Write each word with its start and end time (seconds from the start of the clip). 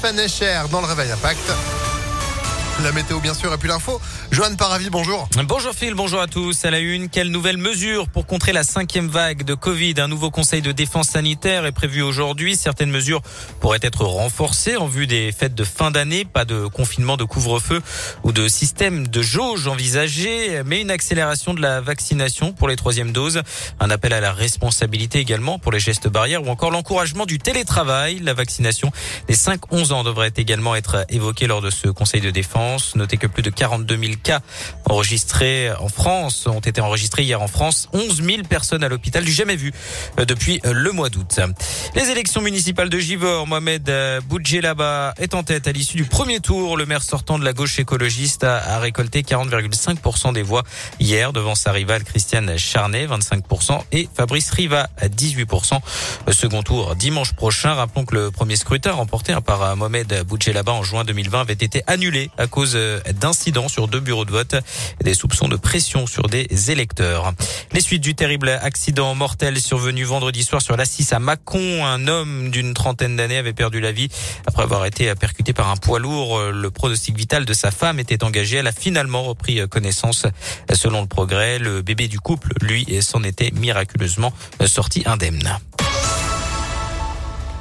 Fanécher 0.00 0.62
dans 0.70 0.80
le 0.80 0.86
Réveil 0.86 1.10
Impact. 1.10 1.87
La 2.84 2.92
météo 2.92 3.18
bien 3.18 3.34
sûr 3.34 3.52
et 3.52 3.58
puis 3.58 3.68
l'info. 3.68 4.00
Joanne 4.30 4.56
Paravi, 4.56 4.88
bonjour. 4.88 5.28
Bonjour 5.46 5.74
Phil, 5.74 5.94
bonjour 5.94 6.20
à 6.20 6.28
tous. 6.28 6.64
À 6.64 6.70
la 6.70 6.78
une, 6.78 7.08
quelles 7.08 7.30
nouvelles 7.30 7.56
mesures 7.56 8.08
pour 8.08 8.24
contrer 8.24 8.52
la 8.52 8.62
cinquième 8.62 9.08
vague 9.08 9.42
de 9.42 9.54
Covid? 9.54 9.94
Un 9.98 10.06
nouveau 10.06 10.30
conseil 10.30 10.62
de 10.62 10.70
défense 10.70 11.08
sanitaire 11.08 11.66
est 11.66 11.72
prévu 11.72 12.02
aujourd'hui. 12.02 12.54
Certaines 12.54 12.90
mesures 12.90 13.20
pourraient 13.58 13.80
être 13.82 14.04
renforcées 14.04 14.76
en 14.76 14.86
vue 14.86 15.08
des 15.08 15.32
fêtes 15.32 15.56
de 15.56 15.64
fin 15.64 15.90
d'année. 15.90 16.24
Pas 16.24 16.44
de 16.44 16.68
confinement, 16.68 17.16
de 17.16 17.24
couvre-feu 17.24 17.82
ou 18.22 18.30
de 18.30 18.46
système 18.46 19.08
de 19.08 19.22
jauge 19.22 19.66
envisagé, 19.66 20.62
mais 20.64 20.80
une 20.80 20.92
accélération 20.92 21.54
de 21.54 21.60
la 21.60 21.80
vaccination 21.80 22.52
pour 22.52 22.68
les 22.68 22.76
troisièmes 22.76 23.10
doses. 23.10 23.42
Un 23.80 23.90
appel 23.90 24.12
à 24.12 24.20
la 24.20 24.32
responsabilité 24.32 25.18
également 25.18 25.58
pour 25.58 25.72
les 25.72 25.80
gestes 25.80 26.06
barrières 26.06 26.46
ou 26.46 26.48
encore 26.48 26.70
l'encouragement 26.70 27.26
du 27.26 27.38
télétravail. 27.38 28.20
La 28.20 28.34
vaccination 28.34 28.92
des 29.26 29.34
5-11 29.34 29.92
ans 29.92 30.04
devrait 30.04 30.32
également 30.36 30.76
être 30.76 31.04
évoquée 31.08 31.48
lors 31.48 31.60
de 31.60 31.70
ce 31.70 31.88
conseil 31.88 32.20
de 32.20 32.30
défense. 32.30 32.67
Notez 32.94 33.16
que 33.16 33.26
plus 33.26 33.42
de 33.42 33.50
42 33.50 33.96
000 33.96 34.12
cas 34.22 34.40
enregistrés 34.84 35.70
en 35.80 35.88
France 35.88 36.46
ont 36.46 36.60
été 36.60 36.80
enregistrés 36.80 37.22
hier 37.22 37.40
en 37.40 37.48
France. 37.48 37.88
11 37.92 38.22
000 38.22 38.42
personnes 38.48 38.84
à 38.84 38.88
l'hôpital 38.88 39.24
du 39.24 39.32
jamais 39.32 39.56
vu 39.56 39.72
euh, 40.18 40.24
depuis 40.24 40.60
euh, 40.64 40.72
le 40.72 40.92
mois 40.92 41.08
d'août. 41.08 41.40
Les 41.94 42.10
élections 42.10 42.40
municipales 42.40 42.90
de 42.90 42.98
Givor, 42.98 43.46
Mohamed 43.46 43.88
euh, 43.88 44.20
Boudjelaba 44.20 45.14
est 45.18 45.34
en 45.34 45.42
tête 45.42 45.66
à 45.66 45.72
l'issue 45.72 45.96
du 45.96 46.04
premier 46.04 46.40
tour. 46.40 46.76
Le 46.76 46.86
maire 46.86 47.02
sortant 47.02 47.38
de 47.38 47.44
la 47.44 47.52
gauche 47.52 47.78
écologiste 47.78 48.44
a 48.44 48.78
récolté 48.78 49.22
40,5% 49.22 50.32
des 50.32 50.42
voix 50.42 50.62
hier 51.00 51.32
devant 51.32 51.54
sa 51.54 51.72
rivale 51.72 52.04
Christiane 52.04 52.58
Charnet, 52.58 53.06
25%, 53.06 53.80
et 53.92 54.08
Fabrice 54.14 54.50
Riva 54.50 54.88
à 54.98 55.08
18%. 55.08 55.78
Second 56.32 56.62
tour 56.62 56.96
dimanche 56.96 57.32
prochain. 57.32 57.74
Rappelons 57.74 58.04
que 58.04 58.14
le 58.14 58.30
premier 58.30 58.56
scrutin 58.56 58.92
remporté 58.92 59.34
par 59.44 59.76
Mohamed 59.76 60.24
Boudjelaba 60.26 60.72
en 60.72 60.82
juin 60.82 61.04
2020 61.04 61.40
avait 61.40 61.52
été 61.54 61.82
annulé 61.86 62.30
à 62.38 62.46
cause 62.46 62.57
euh, 62.58 63.00
d'incidents 63.20 63.68
sur 63.68 63.88
deux 63.88 64.00
bureaux 64.00 64.24
de 64.24 64.30
vote 64.30 64.54
et 65.00 65.04
des 65.04 65.14
soupçons 65.14 65.48
de 65.48 65.56
pression 65.56 66.06
sur 66.06 66.28
des 66.28 66.70
électeurs. 66.70 67.32
Les 67.72 67.80
suites 67.80 68.02
du 68.02 68.14
terrible 68.14 68.48
accident 68.48 69.14
mortel 69.14 69.60
survenu 69.60 70.04
vendredi 70.04 70.42
soir 70.42 70.60
sur 70.60 70.76
la 70.76 70.84
6 70.84 71.12
à 71.12 71.18
Mâcon. 71.18 71.84
Un 71.86 72.08
homme 72.08 72.50
d'une 72.50 72.74
trentaine 72.74 73.16
d'années 73.16 73.36
avait 73.36 73.52
perdu 73.52 73.80
la 73.80 73.92
vie 73.92 74.08
après 74.46 74.62
avoir 74.62 74.86
été 74.86 75.14
percuté 75.14 75.52
par 75.52 75.70
un 75.70 75.76
poids 75.76 75.98
lourd. 75.98 76.40
Le 76.40 76.70
pronostic 76.70 77.16
vital 77.16 77.44
de 77.44 77.52
sa 77.52 77.70
femme 77.70 78.00
était 78.00 78.24
engagé. 78.24 78.56
Elle 78.56 78.66
a 78.66 78.72
finalement 78.72 79.22
repris 79.22 79.60
connaissance. 79.68 80.26
Selon 80.72 81.02
le 81.02 81.08
progrès, 81.08 81.58
le 81.58 81.82
bébé 81.82 82.08
du 82.08 82.18
couple, 82.18 82.52
lui, 82.60 82.86
s'en 83.02 83.22
était 83.22 83.50
miraculeusement 83.52 84.32
sorti 84.66 85.02
indemne. 85.06 85.58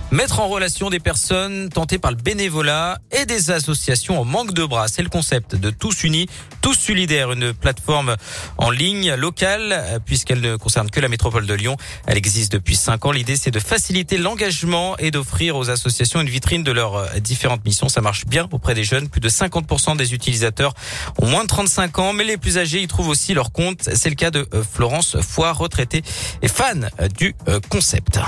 Mettre 0.09 0.39
en 0.39 0.47
relation 0.47 0.89
des 0.89 1.02
personnes 1.02 1.67
tentées 1.67 1.97
par 1.97 2.11
le 2.11 2.17
bénévolat 2.17 2.97
et 3.11 3.25
des 3.25 3.52
associations 3.52 4.22
en 4.22 4.23
manque 4.23 4.53
de 4.53 4.64
bras. 4.64 4.88
C'est 4.88 5.02
le 5.02 5.09
concept 5.09 5.55
de 5.55 5.69
Tous 5.69 6.05
Unis, 6.05 6.27
Tous 6.61 6.75
Solidaires, 6.75 7.33
une 7.33 7.53
plateforme 7.53 8.16
en 8.58 8.72
ligne 8.72 9.14
locale 9.16 10.02
puisqu'elle 10.05 10.39
ne 10.39 10.55
concerne 10.55 10.89
que 10.89 11.02
la 11.02 11.09
métropole 11.09 11.45
de 11.45 11.53
Lyon. 11.53 11.75
Elle 12.05 12.17
existe 12.17 12.53
depuis 12.53 12.77
cinq 12.77 13.05
ans. 13.05 13.11
L'idée, 13.11 13.36
c'est 13.36 13.52
de 13.52 13.59
faciliter 13.59 14.17
l'engagement 14.17 14.97
et 14.97 15.11
d'offrir 15.11 15.58
aux 15.58 15.69
associations 15.69 16.21
une 16.21 16.30
vitrine 16.30 16.64
de 16.64 16.71
leurs 16.71 17.19
différentes 17.19 17.66
missions. 17.66 17.89
Ça 17.89 17.99
marche 17.99 18.25
bien 18.25 18.47
auprès 18.53 18.75
des 18.75 18.86
jeunes. 18.86 19.09
Plus 19.09 19.21
de 19.21 19.30
50% 19.30 19.97
des 19.97 20.14
utilisateurs 20.14 20.73
ont 21.17 21.27
moins 21.27 21.44
de 21.44 21.49
35 21.49 21.99
ans, 21.99 22.14
mais 22.14 22.23
les 22.23 22.38
plus 22.38 22.58
âgés 22.58 22.81
y 22.81 22.88
trouvent 22.88 23.09
aussi 23.09 23.33
leur 23.33 23.52
compte. 23.52 23.89
C'est 23.94 24.09
le 24.09 24.16
cas 24.16 24.31
de 24.31 24.47
Florence 24.71 25.17
Foire, 25.19 25.58
retraitée 25.58 26.02
et 26.42 26.47
fan 26.47 26.89
du 27.17 27.36
concept. 27.69 28.21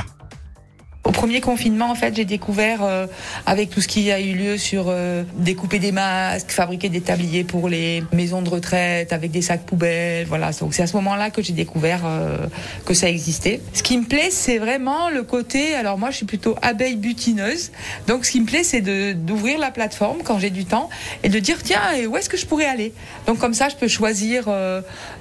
Au 1.09 1.11
premier 1.11 1.41
confinement, 1.41 1.89
en 1.89 1.95
fait, 1.95 2.15
j'ai 2.15 2.23
découvert 2.23 2.83
euh, 2.83 3.07
avec 3.47 3.71
tout 3.71 3.81
ce 3.81 3.87
qui 3.87 4.11
a 4.11 4.19
eu 4.19 4.33
lieu 4.35 4.59
sur 4.59 4.85
euh, 4.89 5.23
découper 5.37 5.79
des 5.79 5.91
masques, 5.91 6.51
fabriquer 6.51 6.87
des 6.87 7.01
tabliers 7.01 7.43
pour 7.43 7.67
les 7.67 8.03
maisons 8.13 8.43
de 8.43 8.49
retraite 8.51 9.11
avec 9.11 9.31
des 9.31 9.41
sacs 9.41 9.63
poubelles, 9.63 10.27
voilà. 10.27 10.51
Donc 10.51 10.75
c'est 10.75 10.83
à 10.83 10.87
ce 10.87 10.95
moment-là 10.97 11.31
que 11.31 11.41
j'ai 11.41 11.53
découvert 11.53 12.01
euh, 12.05 12.37
que 12.85 12.93
ça 12.93 13.09
existait. 13.09 13.59
Ce 13.73 13.81
qui 13.81 13.97
me 13.97 14.03
plaît, 14.03 14.29
c'est 14.29 14.59
vraiment 14.59 15.09
le 15.09 15.23
côté. 15.23 15.73
Alors 15.73 15.97
moi, 15.97 16.11
je 16.11 16.17
suis 16.17 16.27
plutôt 16.27 16.55
abeille 16.61 16.95
butineuse, 16.95 17.71
donc 18.05 18.23
ce 18.23 18.29
qui 18.29 18.41
me 18.41 18.45
plaît, 18.45 18.63
c'est 18.63 18.81
d'ouvrir 19.15 19.57
la 19.57 19.71
plateforme 19.71 20.19
quand 20.23 20.37
j'ai 20.37 20.51
du 20.51 20.65
temps 20.65 20.91
et 21.23 21.29
de 21.29 21.39
dire 21.39 21.63
tiens, 21.63 21.81
où 22.07 22.17
est-ce 22.17 22.29
que 22.29 22.37
je 22.37 22.45
pourrais 22.45 22.67
aller? 22.67 22.93
Donc 23.25 23.39
comme 23.39 23.55
ça, 23.55 23.67
je 23.69 23.75
peux 23.75 23.87
choisir 23.87 24.47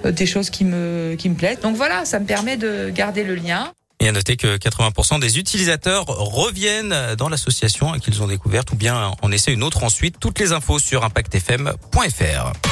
des 0.04 0.26
choses 0.26 0.50
qui 0.50 0.66
me 0.66 1.14
qui 1.16 1.30
me 1.30 1.34
plaisent. 1.34 1.60
Donc 1.60 1.76
voilà, 1.76 2.04
ça 2.04 2.20
me 2.20 2.26
permet 2.26 2.58
de 2.58 2.90
garder 2.90 3.24
le 3.24 3.36
lien. 3.36 3.72
Et 4.00 4.08
à 4.08 4.12
noter 4.12 4.36
que 4.36 4.56
80% 4.56 5.20
des 5.20 5.38
utilisateurs 5.38 6.04
reviennent 6.06 7.14
dans 7.16 7.28
l'association 7.28 7.92
qu'ils 7.98 8.22
ont 8.22 8.28
découverte 8.28 8.70
ou 8.72 8.76
bien 8.76 9.12
en 9.20 9.32
essaient 9.32 9.52
une 9.52 9.64
autre 9.64 9.82
ensuite. 9.84 10.16
Toutes 10.20 10.38
les 10.38 10.52
infos 10.52 10.78
sur 10.78 11.04
impactfm.fr. 11.04 12.67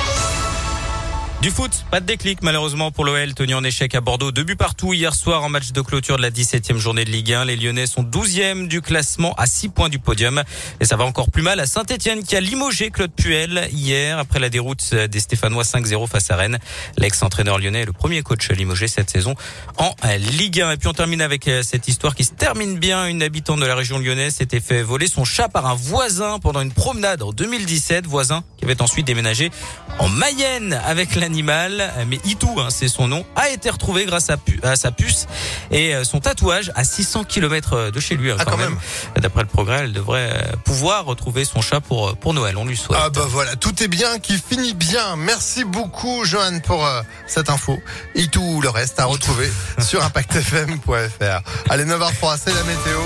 Du 1.42 1.50
foot, 1.50 1.84
pas 1.91 2.00
de 2.00 2.06
déclic 2.06 2.42
malheureusement 2.42 2.91
pour 2.91 3.04
l'OL, 3.04 3.34
tenu 3.34 3.54
en 3.54 3.62
échec 3.62 3.94
à 3.94 4.00
Bordeaux. 4.00 4.32
Deux 4.32 4.42
buts 4.42 4.56
partout 4.56 4.94
hier 4.94 5.14
soir 5.14 5.44
en 5.44 5.50
match 5.50 5.70
de 5.72 5.80
clôture 5.82 6.16
de 6.16 6.22
la 6.22 6.30
17e 6.30 6.78
journée 6.78 7.04
de 7.04 7.10
Ligue 7.10 7.34
1. 7.34 7.44
Les 7.44 7.56
Lyonnais 7.56 7.86
sont 7.86 8.02
12e 8.02 8.69
du 8.69 8.80
classement 8.80 9.34
à 9.34 9.47
6 9.47 9.69
points 9.69 9.88
du 9.91 9.98
podium. 9.98 10.42
Et 10.80 10.86
ça 10.86 10.97
va 10.97 11.04
encore 11.04 11.30
plus 11.30 11.42
mal 11.42 11.60
à 11.60 11.66
Saint-Etienne 11.66 12.24
qui 12.24 12.36
a 12.36 12.41
limogé 12.41 12.91
Claude 12.91 13.12
Puel 13.12 13.69
hier 13.70 14.19
après 14.19 14.41
la 14.41 14.48
déroute 14.48 14.94
des 14.94 15.20
Stéphanois 15.20 15.62
5-0 15.62 16.08
face 16.08 16.30
à 16.30 16.36
Rennes. 16.36 16.58
L'ex-entraîneur 16.97 17.58
lyonnais 17.58 17.82
est 17.82 17.86
le 17.86 17.92
premier 17.92 18.22
coach 18.22 18.50
limogé 18.50 18.88
cette 18.88 19.10
saison 19.10 19.34
en 19.76 19.94
Ligue 20.18 20.62
1. 20.62 20.72
Et 20.72 20.76
puis 20.78 20.88
on 20.88 20.94
termine 20.94 21.20
avec 21.20 21.48
euh, 21.48 21.62
cette 21.62 21.86
histoire 21.86 22.14
qui 22.14 22.24
se 22.24 22.32
termine 22.32 22.78
bien. 22.78 23.06
Une 23.06 23.22
habitante 23.22 23.60
de 23.60 23.66
la 23.66 23.74
région 23.74 23.98
lyonnaise 23.98 24.36
s'était 24.36 24.60
fait 24.60 24.82
voler 24.82 25.06
son 25.06 25.24
chat 25.24 25.48
par 25.48 25.66
un 25.66 25.74
voisin 25.74 26.38
pendant 26.38 26.62
une 26.62 26.72
promenade 26.72 27.22
en 27.22 27.32
2017. 27.32 28.06
Voisin 28.06 28.42
qui 28.56 28.64
avait 28.64 28.80
ensuite 28.80 29.06
déménagé 29.06 29.50
en 29.98 30.08
Mayenne 30.08 30.80
avec 30.86 31.14
la 31.14 31.25
animal, 31.26 31.92
mais 32.09 32.19
Itou, 32.25 32.59
hein, 32.59 32.69
c'est 32.70 32.88
son 32.88 33.09
nom, 33.09 33.25
a 33.34 33.50
été 33.50 33.69
retrouvé 33.69 34.06
grâce 34.06 34.31
à, 34.31 34.37
à, 34.62 34.76
sa 34.76 34.91
puce 34.91 35.26
et 35.70 35.94
euh, 35.94 36.04
son 36.04 36.20
tatouage 36.20 36.72
à 36.75 36.84
600 36.84 37.25
km 37.25 37.72
euh, 37.75 37.91
de 37.91 38.00
chez 38.00 38.16
lui. 38.16 38.31
Hein, 38.31 38.37
ah, 38.38 38.44
quand, 38.44 38.56
même. 38.56 38.78
D'après 39.16 39.42
le 39.42 39.48
progrès, 39.48 39.81
elle 39.81 39.92
devrait 39.92 40.31
euh, 40.32 40.56
pouvoir 40.65 41.04
retrouver 41.04 41.44
son 41.44 41.60
chat 41.60 41.81
pour, 41.81 42.16
pour 42.16 42.32
Noël. 42.32 42.56
On 42.56 42.65
lui 42.65 42.76
souhaite. 42.76 42.98
Ah 43.03 43.10
bah 43.10 43.26
voilà, 43.28 43.56
tout 43.56 43.82
est 43.82 43.88
bien 43.88 44.19
qui 44.19 44.38
finit 44.38 44.75
bien. 44.75 45.16
Merci 45.16 45.65
beaucoup, 45.65 46.25
Johan, 46.25 46.60
pour 46.60 46.88
cette 47.26 47.50
info. 47.50 47.78
Itou, 48.15 48.60
le 48.62 48.70
reste 48.70 48.98
à 49.00 49.04
retrouver 49.04 49.50
sur 49.81 50.03
impactfm.fr. 50.04 51.70
Allez, 51.70 51.84
9h03, 51.84 52.38
c'est 52.42 52.54
la 52.54 52.62
météo. 52.65 53.00